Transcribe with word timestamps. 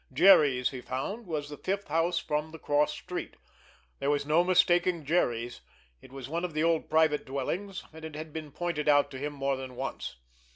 Jerry's, 0.11 0.69
he 0.71 0.81
found, 0.81 1.27
was 1.27 1.47
the 1.47 1.57
fifth 1.59 1.87
house 1.89 2.17
from 2.17 2.49
the 2.49 2.57
cross 2.57 2.91
street. 2.91 3.35
There 3.99 4.09
was 4.09 4.25
no 4.25 4.43
mistaking 4.43 5.05
Jerry's. 5.05 5.61
It 6.01 6.11
was 6.11 6.27
one 6.27 6.43
of 6.43 6.55
the 6.55 6.63
old 6.63 6.89
private 6.89 7.23
dwellings, 7.23 7.83
and 7.93 8.03
it 8.03 8.15
had 8.15 8.33
been 8.33 8.49
pointed 8.51 8.89
out 8.89 9.11
to 9.11 9.19
him 9.19 9.33
more 9.33 9.55
than 9.55 9.75
once. 9.75 10.15